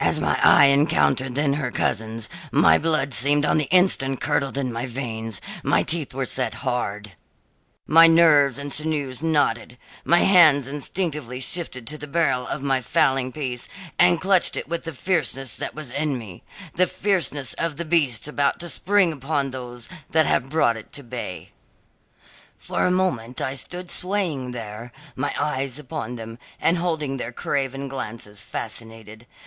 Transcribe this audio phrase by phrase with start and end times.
[0.00, 4.70] As my eye encountered then her cousins, my blood seemed on the instant curdled in
[4.70, 7.12] my veins; my teeth were set hard;
[7.86, 13.32] my nerves and sinews knotted; my hands instinctively shifted to the barrel of my fowling
[13.32, 13.66] piece
[13.98, 16.42] and clutched it with the fierceness that was in me
[16.74, 21.02] the fierceness of the beast about to spring upon those that have brought it to
[21.02, 21.48] bay.
[22.58, 27.88] "For a moment I stood swaying there, my eyes upon them, and holding their craven
[27.88, 29.26] glances fascinated.